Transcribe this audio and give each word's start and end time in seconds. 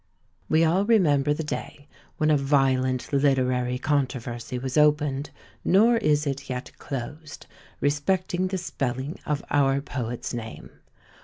We 0.49 0.63
all 0.65 0.83
remember 0.83 1.31
the 1.31 1.43
day 1.43 1.87
when 2.17 2.31
a 2.31 2.35
violent 2.35 3.13
literary 3.13 3.77
controversy 3.77 4.57
was 4.57 4.75
opened, 4.75 5.29
nor 5.63 5.97
is 5.97 6.25
it 6.25 6.49
yet 6.49 6.71
closed, 6.79 7.45
respecting 7.81 8.47
the 8.47 8.57
spelling 8.57 9.19
of 9.27 9.45
our 9.51 9.79
poet's 9.79 10.33
name. 10.33 10.71